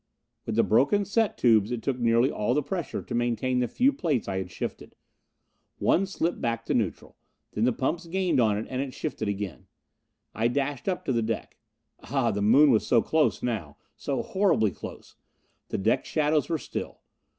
With 0.47 0.55
the 0.55 0.63
broken 0.63 1.05
set 1.05 1.37
tubes 1.37 1.71
it 1.71 1.83
took 1.83 1.99
nearly 1.99 2.31
all 2.31 2.55
the 2.55 2.63
pressure 2.63 3.03
to 3.03 3.13
maintain 3.13 3.59
the 3.59 3.67
few 3.67 3.93
plates 3.93 4.27
I 4.27 4.37
had 4.39 4.49
shifted. 4.49 4.95
One 5.77 6.07
slipped 6.07 6.41
back 6.41 6.65
to 6.65 6.73
neutral. 6.73 7.17
Then 7.51 7.65
the 7.65 7.71
pumps 7.71 8.07
gained 8.07 8.39
on 8.39 8.57
it, 8.57 8.65
and 8.67 8.81
it 8.81 8.95
shifted 8.95 9.27
again. 9.27 9.67
I 10.33 10.47
dashed 10.47 10.87
up 10.89 11.05
to 11.05 11.13
the 11.13 11.21
deck. 11.21 11.59
Ah, 12.05 12.31
the 12.31 12.41
Moon 12.41 12.71
was 12.71 12.87
so 12.87 13.03
close 13.03 13.43
now! 13.43 13.77
So 13.95 14.23
horribly 14.23 14.71
close! 14.71 15.17
The 15.69 15.77
deck 15.77 16.03
shadows 16.03 16.49
were 16.49 16.57
still. 16.57 17.01